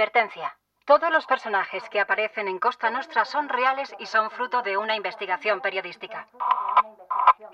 [0.00, 0.56] Advertencia.
[0.86, 4.96] Todos los personajes que aparecen en Costa Nostra son reales y son fruto de una
[4.96, 6.26] investigación periodística.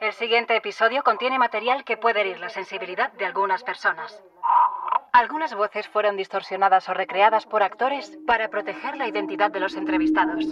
[0.00, 4.22] El siguiente episodio contiene material que puede herir la sensibilidad de algunas personas.
[5.12, 10.44] Algunas voces fueron distorsionadas o recreadas por actores para proteger la identidad de los entrevistados.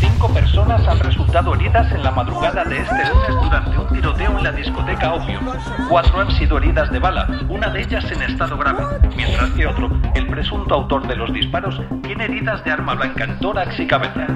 [0.00, 4.44] Cinco personas han resultado heridas en la madrugada de este lunes durante un tiroteo en
[4.44, 5.44] la discoteca Opium.
[5.88, 8.84] Cuatro han sido heridas de bala, una de ellas en estado grave,
[9.16, 13.38] mientras que otro, el presunto autor de los disparos, tiene heridas de arma blanca en
[13.38, 14.26] tórax y cabeza.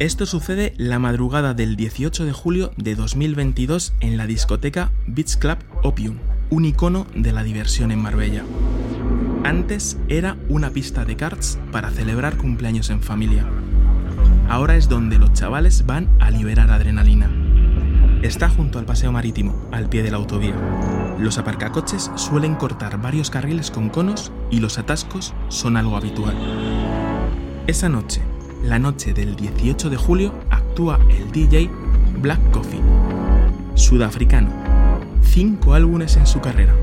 [0.00, 5.58] Esto sucede la madrugada del 18 de julio de 2022 en la discoteca Beach Club
[5.84, 6.16] Opium,
[6.50, 8.42] un icono de la diversión en Marbella.
[9.44, 13.46] Antes era una pista de karts para celebrar cumpleaños en familia.
[14.48, 17.30] Ahora es donde los chavales van a liberar adrenalina.
[18.22, 20.56] Está junto al paseo marítimo, al pie de la autovía.
[21.20, 26.34] Los aparcacoches suelen cortar varios carriles con conos y los atascos son algo habitual.
[27.68, 28.22] Esa noche,
[28.64, 31.70] la noche del 18 de julio, actúa el DJ
[32.20, 32.80] Black Coffee,
[33.74, 34.50] sudafricano.
[35.22, 36.74] Cinco álbumes en su carrera.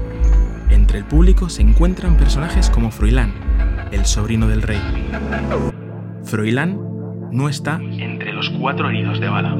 [0.70, 3.34] Entre el público se encuentran personajes como Froilán,
[3.92, 4.80] el sobrino del rey.
[6.24, 6.80] Froilán
[7.32, 9.58] no está entre los cuatro heridos de bala.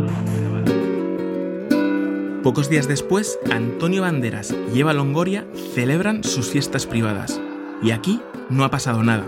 [2.44, 7.42] Pocos días después, Antonio Banderas y Eva Longoria celebran sus fiestas privadas.
[7.82, 9.26] Y aquí no ha pasado nada.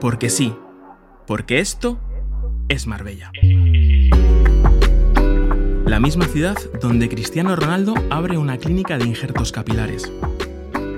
[0.00, 0.54] Porque sí,
[1.26, 1.98] porque esto
[2.68, 3.30] es Marbella.
[5.86, 10.10] La misma ciudad donde Cristiano Ronaldo abre una clínica de injertos capilares.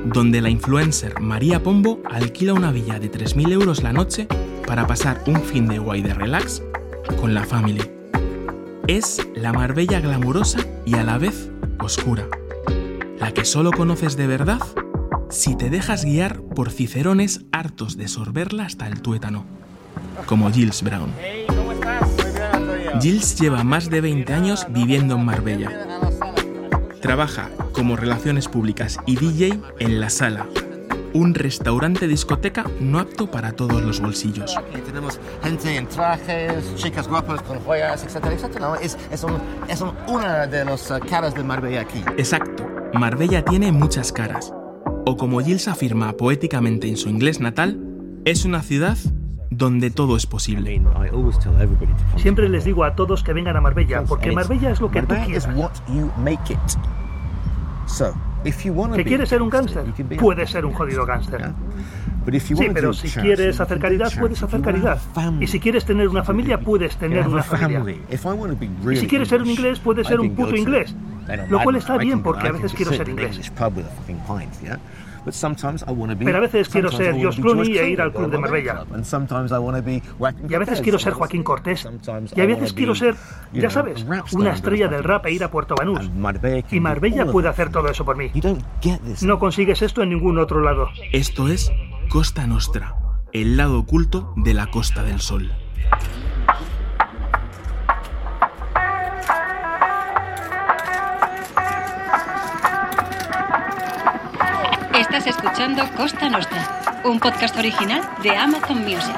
[0.07, 4.27] Donde la influencer María Pombo alquila una villa de 3.000 euros la noche
[4.67, 6.63] para pasar un fin de guay de relax
[7.21, 7.87] con la familia.
[8.87, 12.27] Es la Marbella glamurosa y a la vez oscura.
[13.21, 14.61] La que solo conoces de verdad
[15.31, 19.45] si te dejas guiar por cicerones hartos de sorberla hasta el tuétano,
[20.27, 21.11] como Gilles Brown.
[23.01, 25.71] Gilles lleva más de 20 años viviendo en Marbella.
[27.01, 30.47] Trabaja como relaciones públicas y DJ en La Sala,
[31.15, 34.57] un restaurante discoteca no apto para todos los bolsillos.
[34.57, 38.73] Aquí tenemos gente en trajes, chicas guapas con joyas, etcétera, etcétera.
[38.83, 39.39] Es, es, un-
[39.69, 42.03] es un- una de las eh, caras de Marbella aquí.
[42.17, 44.53] Exacto, Marbella tiene muchas caras.
[45.07, 47.81] O como Gilles afirma poéticamente en su inglés natal,
[48.25, 48.99] es una ciudad
[49.51, 50.81] donde todo es posible.
[52.17, 55.15] Siempre les digo a todos que vengan a Marbella, porque Marbella es lo que tú
[55.27, 55.49] quieras.
[58.97, 59.85] ¿Que be quieres ser un gángster?
[60.21, 61.41] Puedes ser un jodido gángster.
[61.41, 61.55] Yeah.
[62.25, 64.99] But if you Sí, pero si quieres hacer caridad, puedes hacer caridad.
[64.99, 67.83] have a family, Y si quieres tener una familia, puedes tener una familia.
[68.91, 70.95] Y si quieres ser un inglés, puedes ser un puto inglés.
[71.49, 73.39] Lo cual está bien, can- porque a veces quiero ser inglés.
[75.25, 78.85] Pero a veces quiero ser George Clooney e ir al club de Marbella.
[80.49, 81.89] Y a veces quiero ser Joaquín Cortés.
[82.35, 83.15] Y a veces quiero ser,
[83.53, 86.11] ya sabes, una estrella del rap e ir a Puerto Banús.
[86.71, 88.31] Y Marbella puede hacer todo eso por mí.
[88.35, 89.23] You don't get this.
[89.23, 90.89] No consigues esto en ningún otro lado.
[91.13, 91.73] Esto es
[92.09, 92.95] Costa Nostra,
[93.33, 95.51] el lado oculto de la Costa del Sol.
[105.29, 109.15] Escuchando Costa Nostra, un podcast original de Amazon Music.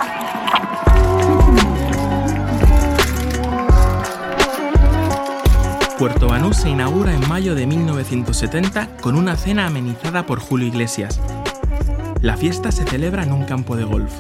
[5.99, 11.21] Puerto Banús se inaugura en mayo de 1970 con una cena amenizada por Julio Iglesias.
[12.21, 14.13] La fiesta se celebra en un campo de golf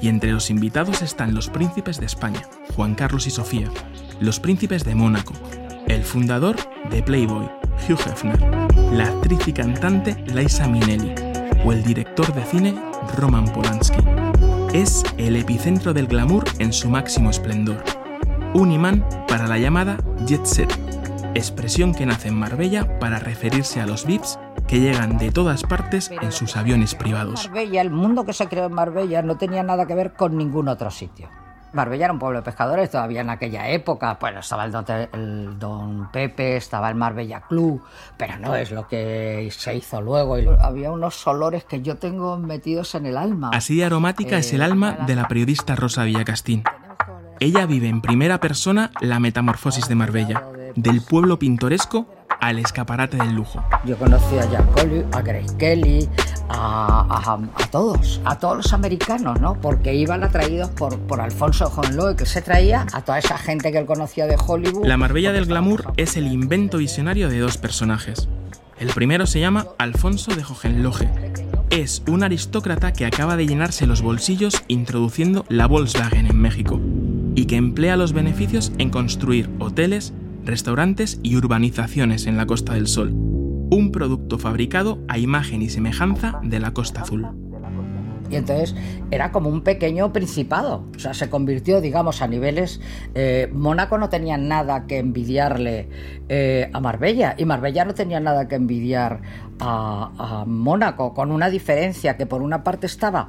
[0.00, 2.42] y entre los invitados están los príncipes de España,
[2.76, 3.70] Juan Carlos y Sofía,
[4.20, 5.32] los príncipes de Mónaco,
[5.88, 6.56] el fundador
[6.90, 7.50] de Playboy,
[7.88, 8.38] Hugh Hefner,
[8.92, 11.23] la actriz y cantante Liza Minnelli
[11.64, 12.74] o el director de cine
[13.16, 14.02] Roman Polanski.
[14.72, 17.82] Es el epicentro del glamour en su máximo esplendor.
[18.54, 19.96] Un imán para la llamada
[20.26, 20.72] jet set,
[21.34, 26.10] expresión que nace en Marbella para referirse a los VIPs que llegan de todas partes
[26.10, 27.48] en sus aviones privados.
[27.48, 30.68] Marbella, el mundo que se creó en Marbella no tenía nada que ver con ningún
[30.68, 31.28] otro sitio.
[31.74, 34.16] Marbella era un pueblo de pescadores todavía en aquella época.
[34.20, 37.82] Bueno, estaba el don, el don Pepe, estaba el Marbella Club,
[38.16, 40.38] pero no es lo que se hizo luego.
[40.38, 43.50] Y había unos olores que yo tengo metidos en el alma.
[43.52, 46.62] Así de aromática es el alma de la periodista Rosa Villacastín.
[47.40, 50.44] Ella vive en primera persona la metamorfosis de Marbella,
[50.76, 52.06] del pueblo pintoresco
[52.40, 53.64] al escaparate del lujo.
[53.84, 56.08] Yo conocí a Jack Collier, a Grace Kelly,
[56.48, 59.54] a, a- a todos, a todos los americanos, ¿no?
[59.60, 63.78] Porque iban atraídos por, por Alfonso Honloy, que se traía a toda esa gente que
[63.78, 64.86] él conocía de Hollywood.
[64.86, 68.28] La Marbella del glamour es el invento visionario de dos personajes.
[68.78, 71.08] El primero se llama Alfonso de Hohenlohe.
[71.70, 76.78] Es un aristócrata que acaba de llenarse los bolsillos introduciendo la Volkswagen en México
[77.36, 80.12] y que emplea los beneficios en construir hoteles,
[80.44, 83.10] restaurantes y urbanizaciones en la Costa del Sol.
[83.12, 87.43] Un producto fabricado a imagen y semejanza de la Costa Azul.
[88.30, 88.74] Y entonces
[89.10, 90.84] era como un pequeño principado.
[90.96, 92.80] O sea, se convirtió, digamos, a niveles.
[93.14, 95.88] eh, Mónaco no tenía nada que envidiarle
[96.28, 97.34] eh, a Marbella.
[97.36, 99.20] Y Marbella no tenía nada que envidiar
[99.60, 101.14] a, Mónaco.
[101.14, 103.28] Con una diferencia que por una parte estaba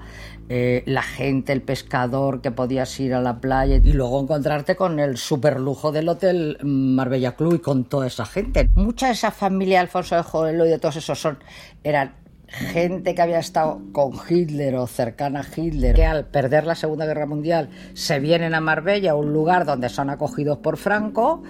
[0.50, 5.00] eh, la gente, el pescador, que podías ir a la playa y luego encontrarte con
[5.00, 8.70] el superlujo del hotel Marbella Club y con toda esa gente.
[8.76, 11.38] Mucha de esa familia, Alfonso de Joelo y de todos esos son,
[11.84, 12.25] eran
[12.56, 17.06] gente que había estado con Hitler o cercana a Hitler, que al perder la Segunda
[17.06, 21.44] Guerra Mundial se vienen a Marbella, un lugar donde son acogidos por Franco,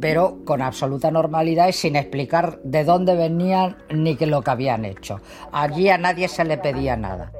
[0.00, 4.84] pero con absoluta normalidad y sin explicar de dónde venían ni qué lo que habían
[4.84, 5.20] hecho.
[5.52, 7.32] Allí a nadie se le pedía nada.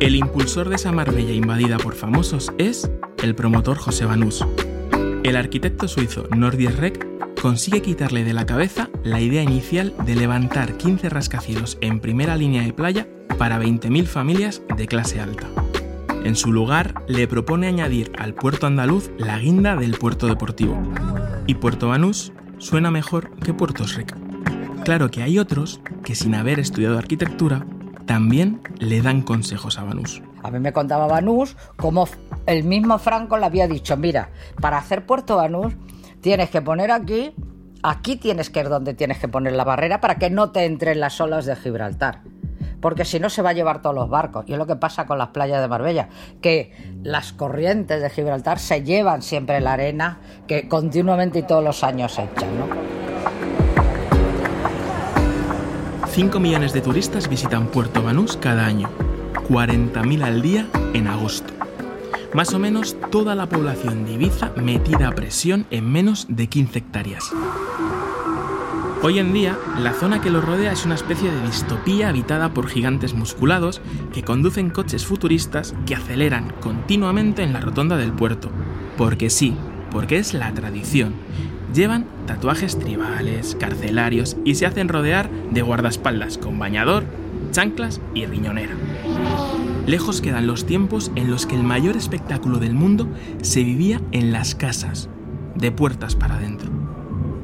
[0.00, 2.90] El impulsor de esa Marbella invadida por famosos es
[3.22, 4.46] el promotor José Banús.
[5.24, 7.09] El arquitecto suizo Nordier Reck
[7.40, 12.62] consigue quitarle de la cabeza la idea inicial de levantar 15 rascacielos en primera línea
[12.62, 13.08] de playa
[13.38, 15.46] para 20.000 familias de clase alta.
[16.22, 20.78] En su lugar, le propone añadir al puerto andaluz la guinda del puerto deportivo.
[21.46, 24.16] Y Puerto Banús suena mejor que Puerto Rico.
[24.84, 27.64] Claro que hay otros que sin haber estudiado arquitectura
[28.04, 30.20] también le dan consejos a Banús.
[30.42, 32.06] A mí me contaba Banús cómo
[32.44, 34.28] el mismo Franco le había dicho, mira,
[34.60, 35.72] para hacer Puerto Banús
[36.20, 37.34] tienes que poner aquí,
[37.82, 41.00] aquí tienes que ir donde tienes que poner la barrera para que no te entren
[41.00, 42.22] las olas de Gibraltar.
[42.80, 44.44] Porque si no se va a llevar todos los barcos.
[44.48, 46.08] Y es lo que pasa con las playas de Marbella,
[46.40, 46.72] que
[47.02, 52.18] las corrientes de Gibraltar se llevan siempre la arena que continuamente y todos los años
[52.18, 52.66] echan, ¿no?
[56.08, 58.88] 5 millones de turistas visitan Puerto Banús cada año,
[59.48, 61.59] 40.000 al día en agosto.
[62.32, 66.78] Más o menos toda la población de Ibiza metida a presión en menos de 15
[66.78, 67.32] hectáreas.
[69.02, 72.68] Hoy en día, la zona que lo rodea es una especie de distopía habitada por
[72.68, 73.80] gigantes musculados
[74.12, 78.50] que conducen coches futuristas que aceleran continuamente en la rotonda del puerto.
[78.96, 79.56] Porque sí,
[79.90, 81.14] porque es la tradición.
[81.74, 87.04] Llevan tatuajes tribales, carcelarios y se hacen rodear de guardaespaldas con bañador,
[87.50, 88.74] chanclas y riñonera.
[89.86, 93.08] Lejos quedan los tiempos en los que el mayor espectáculo del mundo
[93.42, 95.08] se vivía en las casas,
[95.56, 96.70] de puertas para adentro.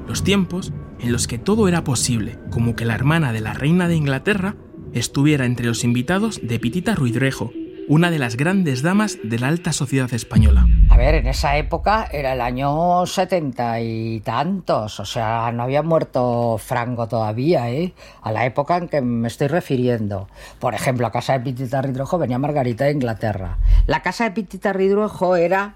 [0.06, 3.88] Los tiempos en los que todo era posible, como que la hermana de la reina
[3.88, 4.56] de Inglaterra
[4.92, 7.52] estuviera entre los invitados de Pitita Ruidrejo,
[7.88, 10.66] una de las grandes damas de la alta sociedad española.
[10.96, 15.82] A ver, en esa época era el año setenta y tantos, o sea, no había
[15.82, 17.92] muerto Franco todavía, ¿eh?
[18.22, 20.26] A la época en que me estoy refiriendo.
[20.58, 23.58] Por ejemplo, a casa de Pitita Ridruejo venía Margarita de Inglaterra.
[23.86, 25.74] La casa de Pitita Ridruejo era...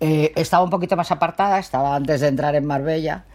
[0.00, 3.26] eh, estaba un poquito más apartada, estaba antes de entrar en Marbella,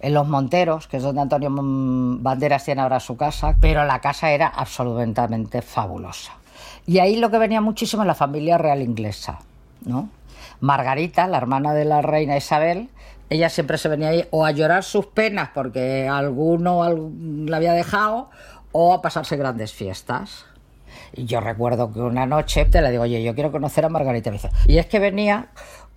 [0.00, 4.30] en Los Monteros, que es donde Antonio Banderas tiene ahora su casa, pero la casa
[4.30, 6.34] era absolutamente fabulosa.
[6.86, 9.40] Y ahí lo que venía muchísimo es la familia real inglesa,
[9.84, 10.08] ¿no?
[10.60, 12.88] Margarita, la hermana de la reina Isabel,
[13.30, 17.72] ella siempre se venía ahí o a llorar sus penas porque alguno al- la había
[17.72, 18.30] dejado
[18.72, 20.44] o a pasarse grandes fiestas.
[21.12, 24.30] Y yo recuerdo que una noche te le digo, oye, yo quiero conocer a Margarita.
[24.66, 25.48] Y es que venía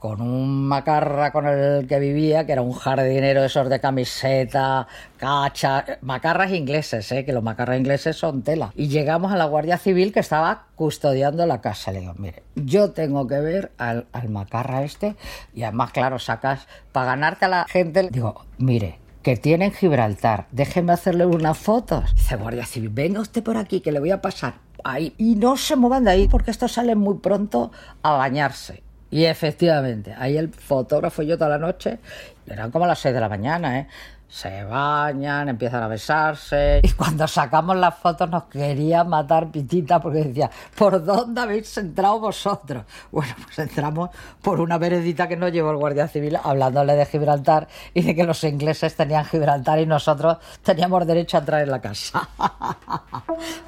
[0.04, 4.86] con un macarra con el que vivía, que era un jardinero de esos de camiseta,
[5.16, 7.24] cacha, macarras ingleses, ¿eh?
[7.24, 8.74] que los macarras ingleses son tela.
[8.76, 11.94] Y llegamos a la Guardia Civil que estaba custodiando la casa.
[11.94, 15.16] Le digo, mire, yo tengo que ver al, macarra este
[15.54, 18.10] y además, claro, sacas para ganarte a la gente.
[18.12, 22.14] Digo, mire, que tiene en Gibraltar, déjeme hacerle unas fotos.
[22.14, 25.16] Dice Guardia Civil, venga usted por aquí que le voy a pasar ahí.
[25.18, 28.84] Y no se muevan de ahí porque estos salen muy pronto a bañarse.
[29.14, 32.00] Y efectivamente, ahí el fotógrafo y yo toda la noche,
[32.48, 33.88] eran como las 6 de la mañana, ¿eh?
[34.34, 36.80] Se bañan, empiezan a besarse.
[36.82, 42.20] Y cuando sacamos las fotos nos quería matar Pitita porque decía, ¿por dónde habéis entrado
[42.20, 42.84] vosotros?
[43.12, 44.10] Bueno, pues entramos
[44.42, 48.24] por una veredita que nos llevó el Guardia Civil hablándole de Gibraltar y de que
[48.24, 52.28] los ingleses tenían Gibraltar y nosotros teníamos derecho a entrar en la casa.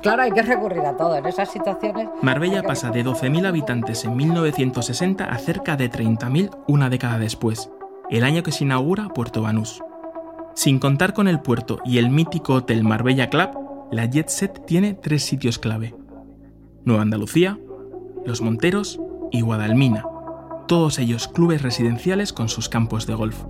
[0.02, 2.08] Claro, hay que recurrir a todo en esas situaciones.
[2.22, 7.70] Marbella pasa de 12.000 habitantes en 1960 a cerca de 30.000 una década después,
[8.10, 9.82] el año que se inaugura Puerto Banús.
[10.56, 13.50] Sin contar con el puerto y el mítico hotel Marbella Club,
[13.92, 15.94] la Jet Set tiene tres sitios clave.
[16.86, 17.60] Nueva Andalucía,
[18.26, 19.00] Los Monteros
[19.34, 20.06] y Guadalmina,
[20.68, 23.44] todos ellos clubes residenciales con sus campos de golf.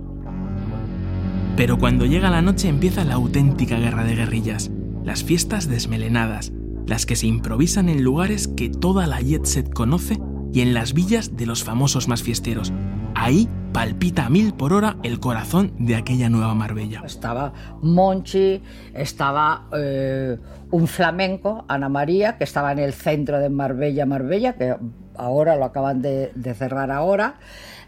[1.56, 4.72] Pero cuando llega la noche empieza la auténtica guerra de guerrillas,
[5.04, 6.52] las fiestas desmelenadas,
[6.86, 10.18] las que se improvisan en lugares que toda la jet set conoce
[10.52, 12.72] y en las villas de los famosos más fiesteros.
[13.18, 17.02] Ahí palpita a mil por hora el corazón de aquella nueva Marbella.
[17.04, 20.36] Estaba Monchi, estaba eh,
[20.70, 24.76] un flamenco, Ana María, que estaba en el centro de Marbella, Marbella, que
[25.16, 27.36] ahora lo acaban de, cerrar ahora.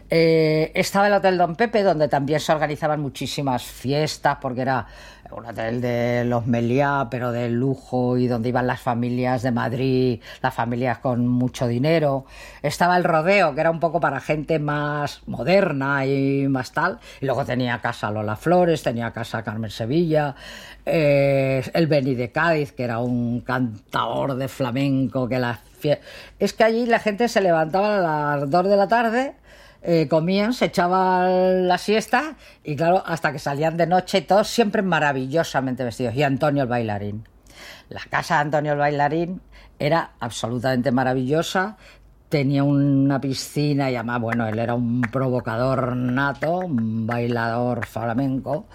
[0.09, 4.87] Eh, estaba el Hotel Don Pepe, donde también se organizaban muchísimas fiestas, porque era
[5.31, 10.21] un hotel de los Meliá, pero de lujo, y donde iban las familias de Madrid,
[10.41, 12.25] las familias con mucho dinero.
[12.61, 16.99] Estaba el Rodeo, que era un poco para gente más moderna y más tal.
[17.21, 20.35] Y luego tenía casa Lola Flores, tenía casa Carmen Sevilla,
[20.85, 25.59] eh, el Beni de Cádiz, que era un cantador de flamenco, que las
[26.39, 29.35] Es que allí la gente se levantaba a las 2 de la tarde
[29.81, 34.81] eh, comían, se echaban la siesta y claro, hasta que salían de noche todos siempre
[34.81, 36.15] maravillosamente vestidos.
[36.15, 37.27] Y Antonio el bailarín.
[37.87, 39.41] La casa de Antonio el bailarín
[39.79, 41.77] era absolutamente maravillosa.
[42.27, 48.67] Tenía una piscina y además, bueno, él era un provocador nato, un bailador flamenco,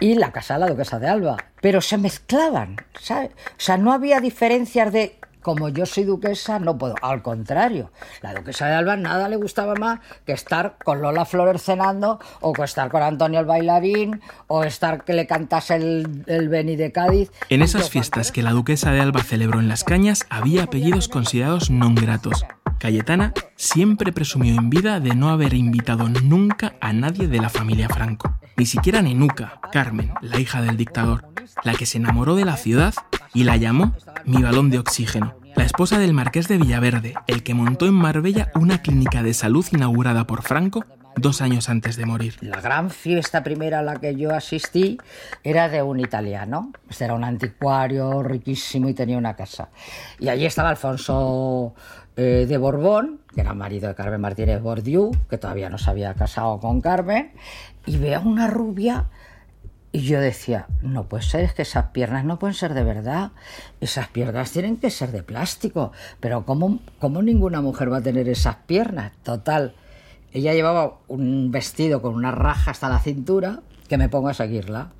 [0.00, 1.36] y la casa de la duquesa de Alba.
[1.60, 3.30] Pero se mezclaban, ¿sabes?
[3.30, 6.96] O sea, no había diferencias de como yo soy duquesa, no puedo.
[7.02, 11.62] Al contrario, la duquesa de Alba nada le gustaba más que estar con Lola Flores
[11.62, 16.74] cenando, o que estar con Antonio el bailarín, o estar que le cantase el, Beni
[16.74, 17.30] de Cádiz.
[17.48, 21.70] En esas fiestas que la duquesa de Alba celebró en las cañas, había apellidos considerados
[21.70, 22.42] non gratos.
[22.82, 27.88] Cayetana siempre presumió en vida de no haber invitado nunca a nadie de la familia
[27.88, 31.28] Franco, ni siquiera Nenuca, Carmen, la hija del dictador,
[31.64, 32.94] la que se enamoró de la ciudad
[33.34, 33.94] y la llamó
[34.24, 38.50] mi balón de oxígeno, la esposa del marqués de Villaverde, el que montó en Marbella
[38.54, 40.84] una clínica de salud inaugurada por Franco
[41.16, 42.36] dos años antes de morir.
[42.40, 44.98] La gran fiesta primera a la que yo asistí
[45.42, 46.72] era de un italiano.
[46.88, 49.70] Este era un anticuario riquísimo y tenía una casa.
[50.18, 51.74] Y allí estaba Alfonso
[52.16, 56.14] eh, de Borbón, que era marido de Carmen Martínez Bordiú, que todavía no se había
[56.14, 57.32] casado con Carmen,
[57.86, 59.06] y veo una rubia
[59.92, 63.30] y yo decía, no puede ser, es que esas piernas no pueden ser de verdad,
[63.80, 68.28] esas piernas tienen que ser de plástico, pero ¿cómo, cómo ninguna mujer va a tener
[68.28, 69.12] esas piernas?
[69.22, 69.74] Total,
[70.32, 74.90] ella llevaba un vestido con una raja hasta la cintura que me pongo a seguirla.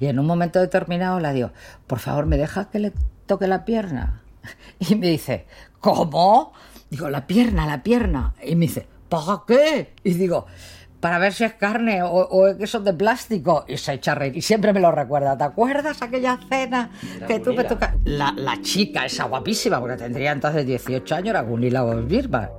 [0.00, 1.52] Y en un momento determinado la digo,
[1.86, 2.92] por favor, ¿me deja que le
[3.26, 4.22] toque la pierna?
[4.80, 5.46] Y me dice,
[5.78, 6.52] ¿cómo?
[6.90, 8.34] Digo, la pierna, la pierna.
[8.44, 9.94] Y me dice, ¿para qué?
[10.02, 10.46] Y digo,
[11.02, 13.64] para ver si es carne o, o es que son de plástico.
[13.66, 14.36] Y se echa a reír.
[14.36, 15.36] Y siempre me lo recuerda.
[15.36, 16.90] ¿Te acuerdas aquella cena
[17.26, 17.96] que tú me tocas?
[18.04, 22.52] La, la chica, esa guapísima, porque tendría entonces 18 años, era Gunilla Birba.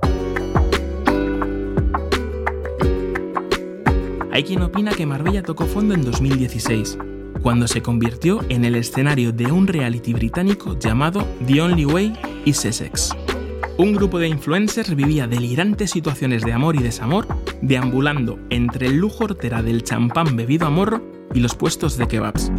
[4.30, 6.98] Hay quien opina que Marbella tocó fondo en 2016,
[7.40, 12.12] cuando se convirtió en el escenario de un reality británico llamado The Only Way
[12.44, 13.16] is Essex.
[13.78, 17.26] Un grupo de influencers vivía delirantes situaciones de amor y desamor,
[17.62, 21.02] deambulando entre el lujo hortera del champán bebido a morro
[21.34, 22.50] y los puestos de kebabs.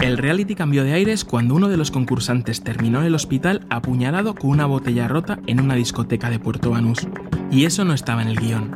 [0.00, 4.34] El reality cambió de aires cuando uno de los concursantes terminó en el hospital apuñalado
[4.34, 7.08] con una botella rota en una discoteca de Puerto Banús.
[7.50, 8.70] Y eso no estaba en el guion.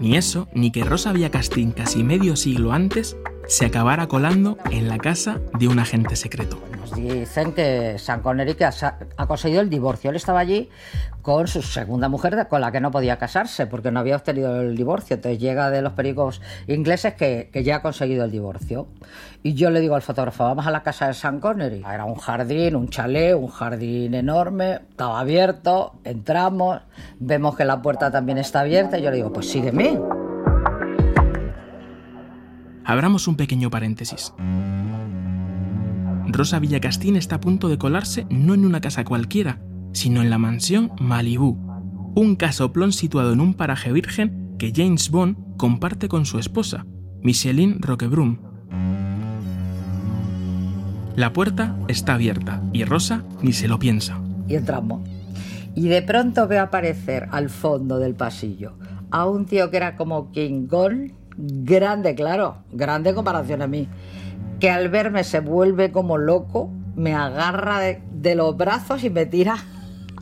[0.00, 4.98] Ni eso, ni que Rosa Villacastín casi medio siglo antes se acabara colando en la
[4.98, 6.60] casa de un agente secreto.
[6.84, 10.10] Nos dicen que Sean Connery que ha, conseguido el divorcio.
[10.10, 10.68] Él estaba allí
[11.22, 14.76] con su segunda mujer con la que no podía casarse porque no había obtenido el
[14.76, 15.16] divorcio.
[15.16, 18.86] Entonces llega de los pericos ingleses que, que, ya ha conseguido el divorcio.
[19.42, 21.82] Y yo le digo al fotógrafo, vamos a la casa de Sean Connery.
[21.90, 26.82] Era un jardín, un chalet, un jardín enorme, estaba abierto, entramos,
[27.18, 29.98] vemos que la puerta también está abierta y yo le digo, pues sígueme.
[32.84, 34.34] Abramos un pequeño paréntesis.
[36.28, 39.60] Rosa Villacastín está a punto de colarse no en una casa cualquiera,
[39.92, 41.58] sino en la mansión Malibu,
[42.14, 46.86] un casoplón situado en un paraje virgen que James Bond comparte con su esposa,
[47.22, 48.38] Micheline Roquebrune.
[51.16, 54.20] La puerta está abierta y Rosa ni se lo piensa.
[54.48, 55.08] Y entramos.
[55.76, 58.74] Y de pronto veo aparecer al fondo del pasillo
[59.14, 63.86] a un tío que era como King Kong, grande, claro, grande comparación a mí,
[64.60, 69.56] que al verme se vuelve como loco me agarra de, los brazos y me tira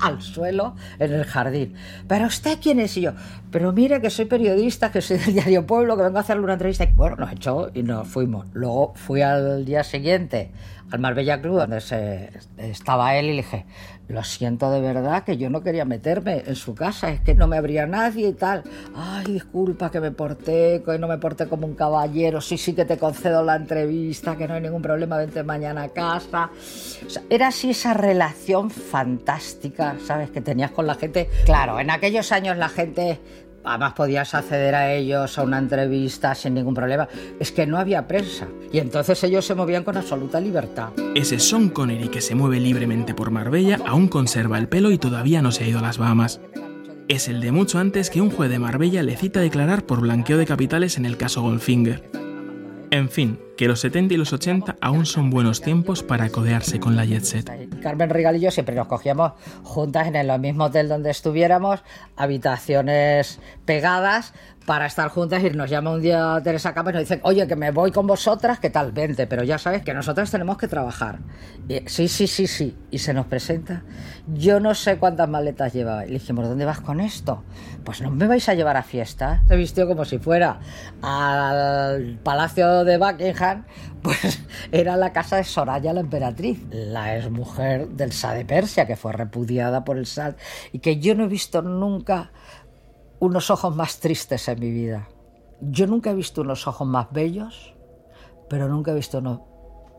[0.03, 1.75] al suelo en el jardín.
[2.09, 2.97] ¿Pero usted quién es?
[2.97, 3.13] Y yo,
[3.51, 6.55] pero mire que soy periodista, que soy del diario Pueblo, que vengo a hacerle una
[6.55, 6.85] entrevista.
[6.85, 8.47] Y bueno, nos echó y nos fuimos.
[8.53, 10.51] Luego fui al día siguiente
[10.93, 13.65] al Marbella Club, donde se, estaba él, y le dije,
[14.09, 17.47] lo siento de verdad que yo no quería meterme en su casa, es que no
[17.47, 18.63] me abría nadie y tal.
[18.95, 22.85] Ay, disculpa que me porté, que no me porté como un caballero, sí, sí que
[22.85, 26.51] te concedo la entrevista, que no hay ningún problema, vente mañana a casa.
[27.31, 30.31] Era así esa relación fantástica, ¿sabes?
[30.31, 31.29] Que tenías con la gente.
[31.45, 33.21] Claro, en aquellos años la gente
[33.65, 37.09] además podías acceder a ellos a una entrevista sin ningún problema.
[37.39, 38.49] Es que no había prensa.
[38.73, 40.91] Y entonces ellos se movían con absoluta libertad.
[41.15, 45.43] Ese Sean Connery que se mueve libremente por Marbella aún conserva el pelo y todavía
[45.43, 46.41] no se ha ido a las Bahamas.
[47.09, 50.01] Es el de mucho antes que un juez de Marbella le cita a declarar por
[50.01, 52.09] blanqueo de capitales en el caso Goldfinger.
[52.91, 56.97] En fin, que los 70 y los 80 aún son buenos tiempos para codearse con
[56.97, 57.79] la jet set.
[57.81, 61.85] Carmen Regal y yo siempre nos cogíamos juntas en el mismo hotel donde estuviéramos,
[62.17, 64.35] habitaciones pegadas,
[64.67, 67.57] para estar juntas y nos llama un día Teresa Capa y nos dice, oye, que
[67.57, 68.93] me voy con vosotras, ¿qué tal?
[68.93, 71.19] Vente, pero ya sabes que nosotros tenemos que trabajar.
[71.87, 72.77] Sí, sí, sí, sí.
[72.91, 73.83] Y se nos presenta.
[74.27, 76.05] Yo no sé cuántas maletas llevaba.
[76.05, 77.43] Y le dijimos, ¿dónde vas con esto?
[77.85, 79.43] Pues no me vais a llevar a fiesta.
[79.49, 80.61] Se vistió como si fuera
[81.03, 83.65] al Palacio de Buckingham,
[84.03, 88.97] pues era la casa de Soraya la emperatriz, la exmujer del Shah de Persia, que
[88.97, 90.35] fue repudiada por el Shah
[90.73, 92.31] y que yo no he visto nunca
[93.23, 95.09] unos ojos más tristes en mi vida.
[95.61, 97.73] Yo nunca he visto unos ojos más bellos,
[98.51, 99.43] pero nunca he visto unos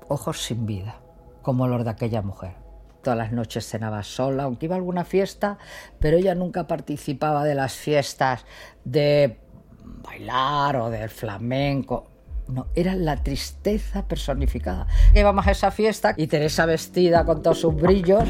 [0.10, 1.00] ojos sin vida,
[1.42, 2.56] como los de aquella mujer.
[3.02, 5.58] Todas las noches cenaba sola, aunque iba a alguna fiesta,
[6.00, 8.44] pero ella nunca participaba de las fiestas
[8.84, 9.40] de
[9.86, 12.08] bailar o del flamenco.
[12.50, 14.86] No, era la tristeza personificada.
[15.16, 18.28] Íbamos a esa fiesta y Teresa vestida con todos sus brillos.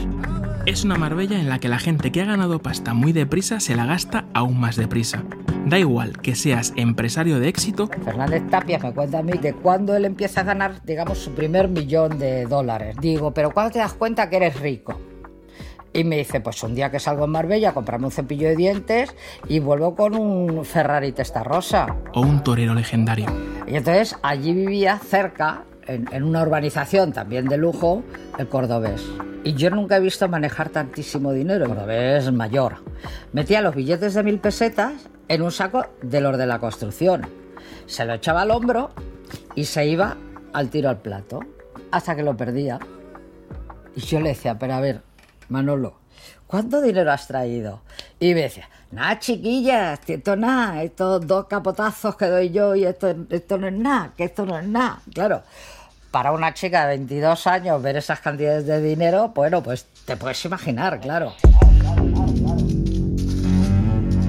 [0.65, 3.75] Es una Marbella en la que la gente que ha ganado pasta muy deprisa se
[3.75, 5.21] la gasta aún más deprisa.
[5.65, 7.89] Da igual que seas empresario de éxito.
[8.05, 11.67] Fernández Tapia me cuenta a mí de cuándo él empieza a ganar, digamos, su primer
[11.67, 12.95] millón de dólares.
[13.01, 14.97] Digo, pero ¿cuándo te das cuenta que eres rico?
[15.91, 19.13] Y me dice, pues un día que salgo en Marbella, comprarme un cepillo de dientes
[19.49, 21.93] y vuelvo con un Ferrari testa rosa.
[22.13, 23.25] O un torero legendario.
[23.67, 28.03] Y entonces allí vivía cerca, en, en, una urbanización también de lujo,
[28.37, 29.03] el cordobés.
[29.43, 32.77] Y yo nunca he visto manejar tantísimo dinero, el cordobés mayor.
[33.33, 34.93] Metía los billetes de mil pesetas
[35.27, 37.27] en un saco de los de la construcción.
[37.85, 38.91] Se lo echaba al hombro
[39.55, 40.17] y se iba
[40.53, 41.39] al tiro al plato,
[41.91, 42.79] hasta que lo perdía.
[43.95, 45.01] Y yo le decía, pero a ver,
[45.49, 45.99] Manolo,
[46.47, 47.81] ¿cuánto dinero has traído?
[48.19, 53.13] Y me decía, nada, chiquillas, esto nada, estos dos capotazos que doy yo y esto,
[53.29, 55.01] esto no es nada, que esto no es nada.
[55.13, 55.43] Claro,
[56.13, 60.45] para una chica de 22 años ver esas cantidades de dinero, bueno, pues te puedes
[60.45, 61.33] imaginar, claro.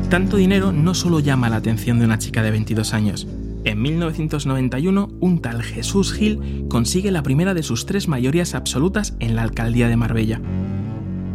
[0.08, 3.28] Tanto dinero no solo llama la atención de una chica de 22 años.
[3.64, 9.36] En 1991, un tal Jesús Gil consigue la primera de sus tres mayorías absolutas en
[9.36, 10.40] la alcaldía de Marbella.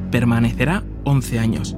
[0.10, 1.76] Permanecerá 11 años.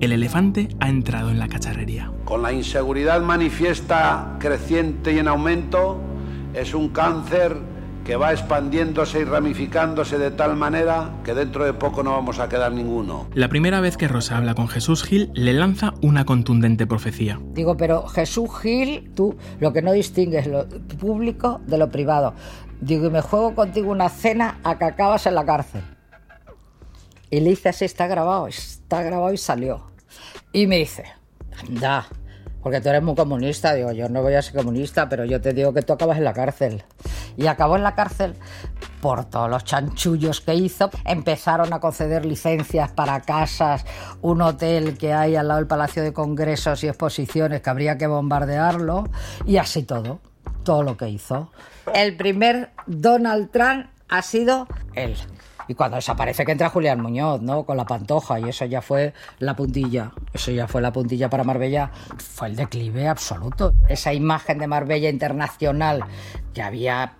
[0.00, 2.10] El elefante ha entrado en la cacharrería.
[2.24, 6.00] Con la inseguridad manifiesta, creciente y en aumento,
[6.52, 7.77] es un cáncer
[8.08, 12.48] que va expandiéndose y ramificándose de tal manera que dentro de poco no vamos a
[12.48, 13.28] quedar ninguno.
[13.34, 17.38] La primera vez que Rosa habla con Jesús Gil, le lanza una contundente profecía.
[17.52, 20.66] Digo, pero Jesús Gil, tú lo que no distingues lo
[20.98, 22.32] público de lo privado.
[22.80, 25.82] Digo, y me juego contigo una cena a que acabas en la cárcel.
[27.28, 29.82] Y le dice así, está grabado, está grabado y salió.
[30.54, 31.04] Y me dice,
[31.68, 32.06] anda,
[32.62, 33.74] porque tú eres muy comunista.
[33.74, 36.24] Digo, yo no voy a ser comunista, pero yo te digo que tú acabas en
[36.24, 36.84] la cárcel.
[37.38, 38.34] Y acabó en la cárcel
[39.00, 40.90] por todos los chanchullos que hizo.
[41.06, 43.86] Empezaron a conceder licencias para casas,
[44.20, 48.06] un hotel que hay al lado del Palacio de Congresos y Exposiciones que habría que
[48.06, 49.04] bombardearlo.
[49.46, 50.18] Y así todo,
[50.64, 51.50] todo lo que hizo.
[51.94, 55.16] El primer Donald Trump ha sido él.
[55.68, 57.64] Y cuando desaparece que entra Julián Muñoz, ¿no?
[57.64, 60.12] Con la pantoja, y eso ya fue la puntilla.
[60.32, 61.90] Eso ya fue la puntilla para Marbella.
[62.16, 63.74] Fue el declive absoluto.
[63.86, 66.04] Esa imagen de Marbella internacional
[66.54, 67.17] que había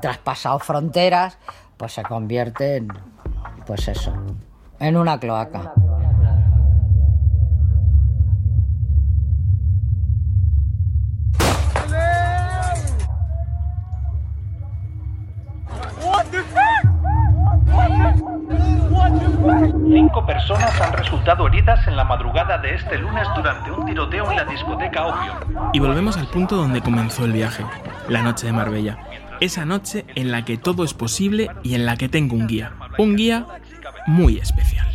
[0.00, 1.38] traspasado fronteras,
[1.76, 2.88] pues se convierte en,
[3.66, 4.12] pues eso,
[4.78, 5.72] en una cloaca.
[19.92, 24.36] Cinco personas han resultado heridas en la madrugada de este lunes durante un tiroteo en
[24.36, 25.70] la discoteca Opium.
[25.72, 27.64] Y volvemos al punto donde comenzó el viaje,
[28.08, 28.98] la noche de Marbella.
[29.40, 32.74] Esa noche en la que todo es posible y en la que tengo un guía.
[32.98, 33.46] Un guía
[34.06, 34.86] muy especial.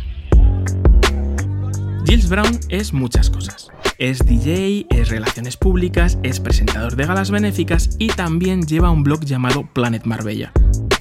[2.06, 3.70] Gilles Brown es muchas cosas.
[3.98, 9.24] Es DJ, es relaciones públicas, es presentador de galas benéficas y también lleva un blog
[9.24, 10.52] llamado Planet Marbella,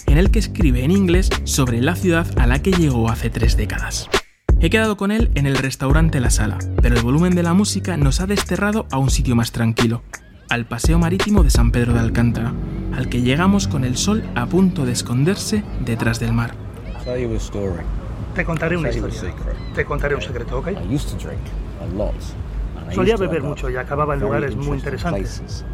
[0.07, 3.55] en el que escribe en inglés sobre la ciudad a la que llegó hace tres
[3.57, 4.09] décadas.
[4.59, 7.95] He quedado con él en el restaurante La Sala, pero el volumen de la música
[7.97, 10.01] nos ha desterrado a un sitio más tranquilo,
[10.49, 12.53] al paseo marítimo de San Pedro de Alcántara,
[12.95, 16.53] al que llegamos con el sol a punto de esconderse detrás del mar.
[18.35, 19.33] Te contaré una historia.
[19.73, 20.67] Te contaré un secreto, ¿ok?
[22.93, 25.65] Solía beber mucho y acababa en lugares muy interesantes.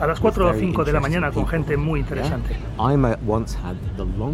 [0.00, 2.56] A las 4 o 5 de la mañana con gente muy interesante.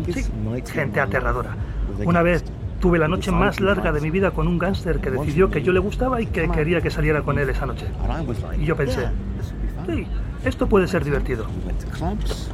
[0.06, 0.24] Sí,
[0.72, 1.56] gente aterradora.
[2.04, 2.44] Una vez
[2.80, 5.72] tuve la noche más larga de mi vida con un gángster que decidió que yo
[5.72, 7.86] le gustaba y que quería que saliera con él esa noche.
[8.58, 9.08] Y yo pensé,
[9.86, 10.06] sí,
[10.44, 11.46] esto puede ser divertido.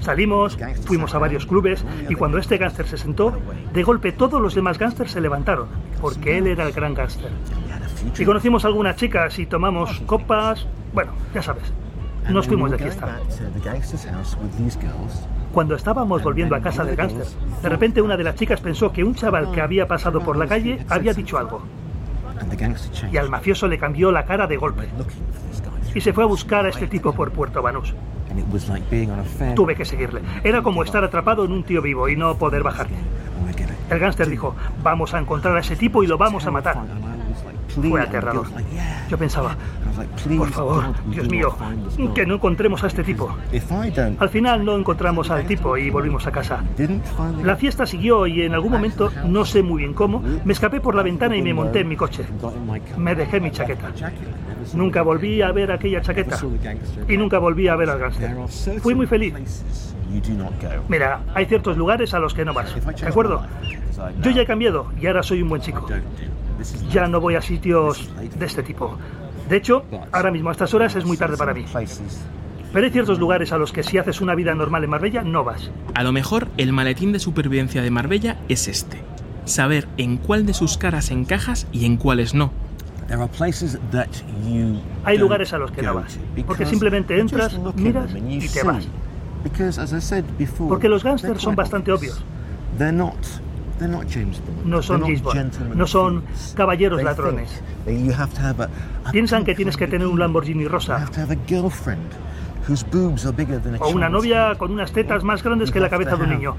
[0.00, 3.38] Salimos, fuimos a varios clubes y cuando este gángster se sentó,
[3.72, 5.68] de golpe todos los demás gángsters se levantaron,
[6.00, 7.30] porque él era el gran gángster.
[8.18, 11.72] Y conocimos a algunas chicas y tomamos copas, bueno, ya sabes,
[12.28, 13.20] nos fuimos de fiesta.
[15.56, 17.24] Cuando estábamos volviendo a casa del gángster,
[17.62, 20.46] de repente una de las chicas pensó que un chaval que había pasado por la
[20.46, 21.62] calle había dicho algo.
[23.10, 24.86] Y al mafioso le cambió la cara de golpe.
[25.94, 27.94] Y se fue a buscar a este tipo por Puerto Banús.
[29.54, 30.20] Tuve que seguirle.
[30.44, 32.98] Era como estar atrapado en un tío vivo y no poder bajarle.
[33.88, 36.76] El gángster dijo, vamos a encontrar a ese tipo y lo vamos a matar.
[37.80, 38.46] Fue aterrador.
[39.08, 39.56] Yo pensaba,
[40.36, 41.54] por favor, Dios mío,
[42.14, 43.34] que no encontremos a este tipo.
[44.18, 46.62] Al final no encontramos al tipo y volvimos a casa.
[47.42, 50.94] La fiesta siguió y en algún momento, no sé muy bien cómo, me escapé por
[50.94, 52.24] la ventana y me monté en mi coche.
[52.96, 53.92] Me dejé mi chaqueta.
[54.74, 56.38] Nunca volví a ver aquella chaqueta
[57.08, 58.36] y nunca volví a ver al gángster.
[58.80, 59.34] Fui muy feliz.
[60.88, 63.42] Mira, hay ciertos lugares a los que no vas, ¿de acuerdo?
[64.22, 65.86] Yo ya he cambiado y ahora soy un buen chico.
[66.90, 68.96] Ya no voy a sitios de este tipo.
[69.48, 71.64] De hecho, ahora mismo a estas horas es muy tarde para mí.
[72.72, 75.44] Pero hay ciertos lugares a los que si haces una vida normal en Marbella no
[75.44, 75.70] vas.
[75.94, 79.00] A lo mejor el maletín de supervivencia de Marbella es este.
[79.44, 82.50] Saber en cuál de sus caras encajas y en cuáles no.
[85.04, 88.88] Hay lugares a los que no vas, porque simplemente entras, miras y te vas.
[90.68, 92.24] Porque los gángsters son bastante obvios.
[94.64, 95.34] No son James Bond,
[95.76, 96.22] no son
[96.54, 97.62] caballeros ladrones.
[99.12, 100.98] Piensan que tienes que tener un Lamborghini rosa.
[103.78, 106.54] O una novia con unas tetas más grandes que la cabeza de un niño.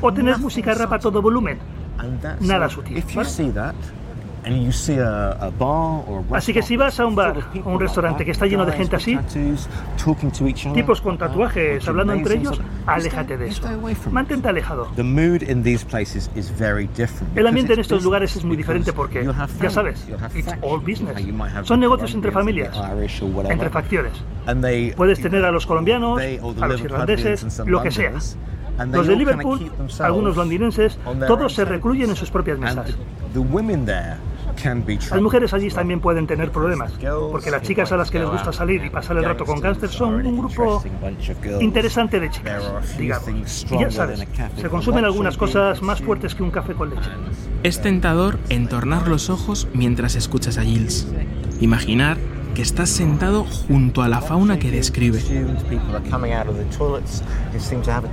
[0.00, 1.58] O tener música rap a todo volumen.
[2.40, 2.98] Nada sutil.
[6.32, 8.96] Así que si vas a un bar o un restaurante que está lleno de gente
[8.96, 9.18] así,
[10.74, 13.62] tipos con tatuajes hablando entre ellos, aléjate de eso.
[14.10, 14.88] Mantente alejado.
[17.34, 19.28] El ambiente en estos lugares es muy diferente porque,
[19.60, 21.16] ya sabes, it's all business.
[21.64, 22.74] Son negocios entre familias,
[23.48, 24.12] entre facciones.
[24.96, 26.20] Puedes tener a los colombianos,
[26.60, 28.12] a los irlandeses, lo que sea.
[28.90, 32.96] Los de Liverpool, algunos londinenses, todos se recluyen en sus propias mesas.
[34.64, 36.92] Las mujeres allí también pueden tener problemas,
[37.30, 39.88] porque las chicas a las que les gusta salir y pasar el rato con gángster
[39.88, 40.82] son un grupo
[41.60, 42.62] interesante de chicas,
[42.98, 43.66] digamos.
[43.70, 47.10] Y ya sabes, se consumen algunas cosas más fuertes que un café con leche.
[47.62, 51.06] Es tentador entornar los ojos mientras escuchas a Giles.
[51.60, 52.16] Imaginar
[52.54, 55.20] que estás sentado junto a la fauna que describe.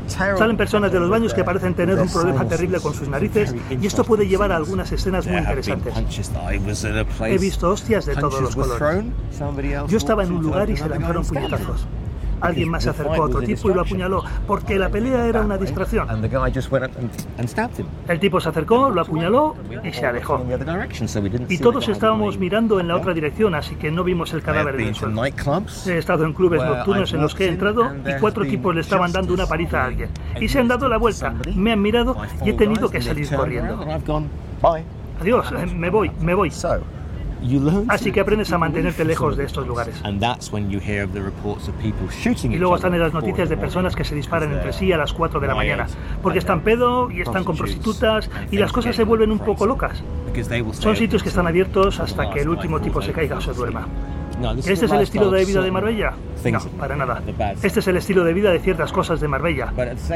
[0.07, 3.85] Salen personas de los baños que parecen tener un problema terrible con sus narices y
[3.85, 5.93] esto puede llevar a algunas escenas muy interesantes.
[7.25, 9.05] He visto hostias de todos los colores.
[9.87, 11.87] Yo estaba en un lugar y se lanzaron puñetazos.
[12.41, 15.57] Alguien más se acercó a otro tipo y lo apuñaló, porque la pelea era una
[15.57, 16.07] distracción.
[18.07, 20.45] El tipo se acercó, lo apuñaló y se alejó.
[21.49, 24.81] Y todos estábamos mirando en la otra dirección, así que no vimos el cadáver en
[24.89, 25.15] el suelo.
[25.87, 29.11] He estado en clubes nocturnos en los que he entrado y cuatro tipos le estaban
[29.11, 30.09] dando una paliza a alguien.
[30.39, 33.85] Y se han dado la vuelta, me han mirado y he tenido que salir corriendo.
[35.19, 36.51] Adiós, me voy, me voy.
[37.87, 40.01] Así que aprendes a mantenerte lejos de estos lugares.
[42.43, 45.39] Y luego están las noticias de personas que se disparan entre sí a las 4
[45.39, 45.87] de la mañana,
[46.21, 50.03] porque están pedo y están con prostitutas y las cosas se vuelven un poco locas.
[50.73, 53.87] Son sitios que están abiertos hasta que el último tipo se caiga o se duerma.
[54.57, 56.13] ¿Este es el estilo de vida de Marbella?
[56.51, 57.23] No, para nada.
[57.63, 59.73] Este es el estilo de vida de ciertas cosas de Marbella.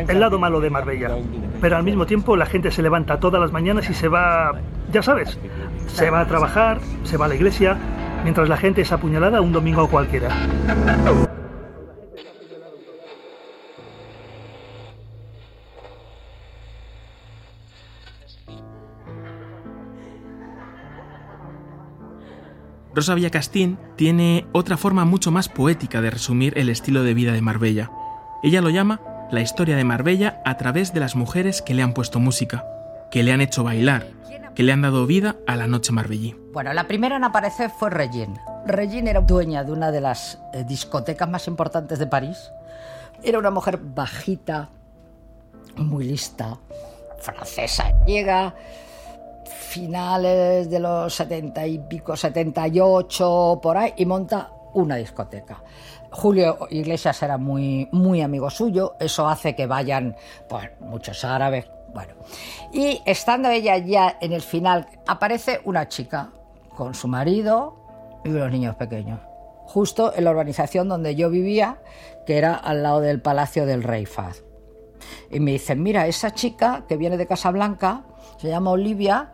[0.07, 1.09] El lado malo de Marbella.
[1.59, 4.51] Pero al mismo tiempo la gente se levanta todas las mañanas y se va,
[4.91, 5.39] ya sabes,
[5.87, 7.77] se va a trabajar, se va a la iglesia,
[8.23, 10.29] mientras la gente es apuñalada un domingo cualquiera.
[22.93, 27.41] Rosa Villacastín tiene otra forma mucho más poética de resumir el estilo de vida de
[27.41, 27.89] Marbella.
[28.43, 28.99] Ella lo llama
[29.31, 32.65] la historia de Marbella a través de las mujeres que le han puesto música,
[33.09, 34.07] que le han hecho bailar,
[34.55, 36.35] que le han dado vida a la noche marbellí.
[36.53, 38.39] Bueno, la primera en aparecer fue Regine.
[38.65, 42.51] Regine era dueña de una de las eh, discotecas más importantes de París.
[43.23, 44.69] Era una mujer bajita,
[45.77, 46.57] muy lista,
[47.19, 47.91] francesa.
[48.05, 48.53] Llega
[49.45, 55.63] finales de los 70 y pico, 78, por ahí, y monta una discoteca.
[56.11, 60.15] Julio Iglesias era muy, muy amigo suyo, eso hace que vayan
[60.49, 61.67] pues, muchos árabes.
[61.93, 62.13] Bueno,
[62.71, 66.31] y estando ella ya en el final, aparece una chica
[66.75, 69.19] con su marido y unos niños pequeños,
[69.65, 71.81] justo en la urbanización donde yo vivía,
[72.25, 74.43] que era al lado del Palacio del Rey Faz.
[75.29, 78.03] Y me dicen, mira, esa chica que viene de Casablanca,
[78.37, 79.33] se llama Olivia,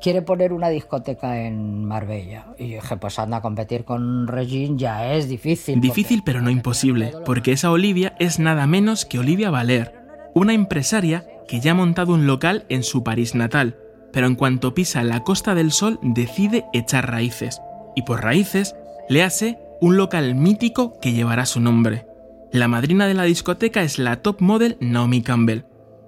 [0.00, 2.46] quiere poner una discoteca en Marbella.
[2.58, 5.80] Y yo dije, pues anda a competir con Regine ya es difícil.
[5.80, 9.94] Difícil pero no imposible, porque esa Olivia es nada menos que Olivia Valer,
[10.34, 13.76] una empresaria que ya ha montado un local en su París natal,
[14.12, 17.60] pero en cuanto pisa la Costa del Sol decide echar raíces.
[17.96, 18.76] Y por raíces
[19.08, 22.06] le hace un local mítico que llevará su nombre.
[22.52, 25.64] La madrina de la discoteca es la top model Naomi Campbell,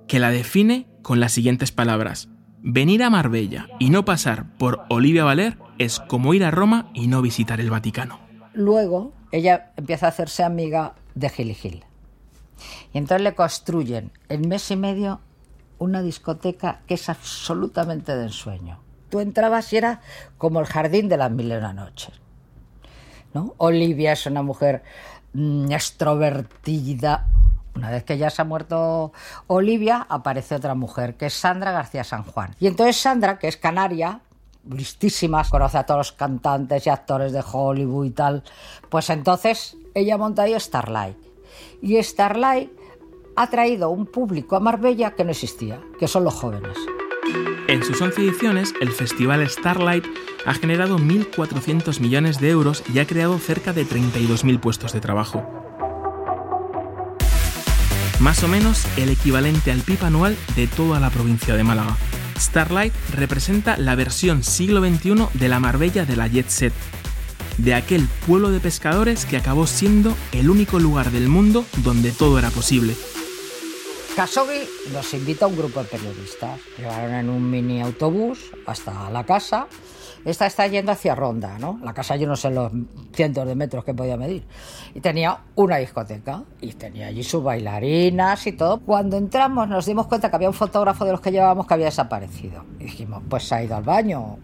[0.06, 2.28] que la define con las siguientes palabras.
[2.62, 7.06] Venir a Marbella y no pasar por Olivia Valer es como ir a Roma y
[7.06, 8.20] no visitar el Vaticano.
[8.52, 11.84] Luego ella empieza a hacerse amiga de Gil y Gil.
[12.92, 15.20] Y entonces le construyen en mes y medio
[15.80, 18.78] una discoteca que es absolutamente de ensueño.
[19.08, 20.00] Tú entrabas y era
[20.38, 22.20] como el jardín de las mil y una noches.
[23.34, 23.54] ¿no?
[23.56, 24.84] Olivia es una mujer
[25.32, 27.26] mm, extrovertida,
[27.74, 29.12] una vez que ya se ha muerto
[29.46, 32.54] Olivia, aparece otra mujer, que es Sandra García San Juan.
[32.60, 34.20] Y entonces Sandra, que es canaria,
[34.68, 38.42] listísima, conoce a todos los cantantes y actores de Hollywood y tal,
[38.90, 41.16] pues entonces ella monta ahí Starlight.
[41.80, 42.70] Y Starlight
[43.36, 46.76] ha traído un público a Marbella que no existía, que son los jóvenes.
[47.68, 50.04] En sus 11 ediciones, el festival Starlight
[50.44, 55.44] ha generado 1.400 millones de euros y ha creado cerca de 32.000 puestos de trabajo
[58.20, 61.96] más o menos el equivalente al PIB anual de toda la provincia de Málaga.
[62.38, 66.72] Starlight representa la versión siglo XXI de la Marbella de la Jet Set,
[67.58, 72.38] de aquel pueblo de pescadores que acabó siendo el único lugar del mundo donde todo
[72.38, 72.94] era posible.
[74.16, 76.60] Khashoggi nos invita a un grupo de periodistas.
[76.76, 79.66] Llegaron en un mini autobús hasta la casa
[80.24, 81.78] esta está yendo hacia Ronda, ¿no?
[81.82, 82.70] La casa yo no sé los
[83.14, 84.46] cientos de metros que podía medir.
[84.94, 88.80] Y tenía una discoteca y tenía allí sus bailarinas y todo.
[88.80, 91.86] Cuando entramos nos dimos cuenta que había un fotógrafo de los que llevábamos que había
[91.86, 92.64] desaparecido.
[92.78, 94.38] Y dijimos, pues se ha ido al baño.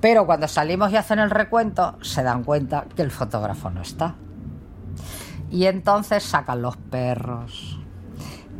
[0.00, 4.14] Pero cuando salimos y hacen el recuento, se dan cuenta que el fotógrafo no está.
[5.50, 7.77] Y entonces sacan los perros.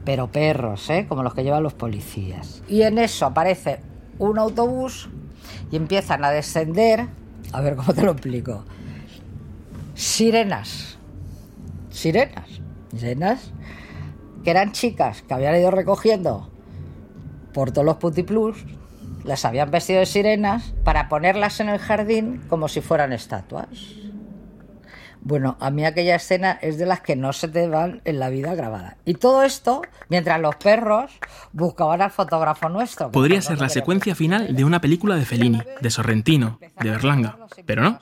[0.09, 1.05] Pero perros, ¿eh?
[1.07, 2.63] Como los que llevan los policías.
[2.67, 3.81] Y en eso aparece
[4.19, 5.11] un autobús
[5.71, 7.09] y empiezan a descender,
[7.53, 8.65] a ver cómo te lo explico,
[9.95, 10.97] sirenas,
[11.91, 12.49] sirenas,
[12.97, 13.53] sirenas,
[14.45, 16.49] que eran chicas que habían ido recogiendo
[17.53, 18.65] por todos los putiplus,
[19.25, 23.69] las habían vestido de sirenas para ponerlas en el jardín como si fueran estatuas.
[25.21, 28.29] Bueno, a mí aquella escena es de las que no se te van en la
[28.31, 28.97] vida grabada.
[29.05, 31.11] Y todo esto mientras los perros
[31.53, 33.11] buscaban al fotógrafo nuestro.
[33.11, 37.83] Podría ser la secuencia final de una película de Fellini, de Sorrentino, de Berlanga, pero
[37.83, 38.01] no.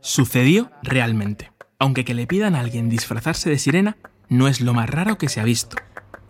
[0.00, 1.52] Sucedió realmente.
[1.78, 3.96] Aunque que le pidan a alguien disfrazarse de sirena
[4.28, 5.76] no es lo más raro que se ha visto.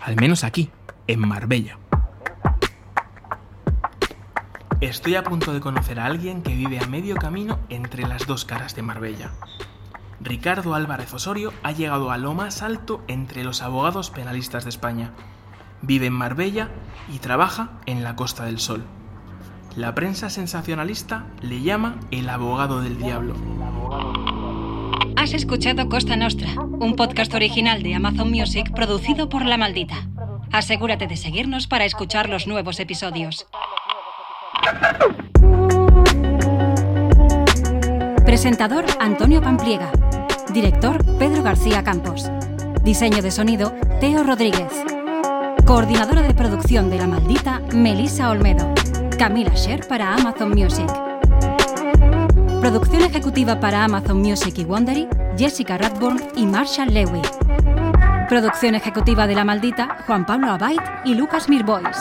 [0.01, 0.71] Al menos aquí,
[1.07, 1.79] en Marbella.
[4.81, 8.45] Estoy a punto de conocer a alguien que vive a medio camino entre las dos
[8.45, 9.33] caras de Marbella.
[10.21, 15.13] Ricardo Álvarez Osorio ha llegado a lo más alto entre los abogados penalistas de España.
[15.81, 16.71] Vive en Marbella
[17.13, 18.83] y trabaja en la Costa del Sol.
[19.77, 23.35] La prensa sensacionalista le llama el abogado del diablo.
[25.17, 30.09] Has escuchado Costa Nostra, un podcast original de Amazon Music producido por La Maldita.
[30.51, 33.47] Asegúrate de seguirnos para escuchar los nuevos episodios.
[38.25, 39.91] Presentador Antonio Pampliega.
[40.53, 42.31] Director Pedro García Campos.
[42.83, 44.73] Diseño de sonido Teo Rodríguez.
[45.67, 48.73] Coordinadora de producción de La Maldita Melissa Olmedo.
[49.19, 50.87] Camila Sher para Amazon Music.
[52.61, 57.21] Producción ejecutiva para Amazon Music y Wondery Jessica Radburn y Marshall Lewy.
[58.29, 61.97] Producción ejecutiva de La Maldita Juan Pablo Abait y Lucas Mirbois.